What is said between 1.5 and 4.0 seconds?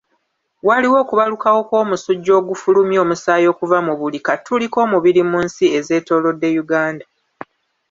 kw'omusujja ogufulumya omusaayi okuva mu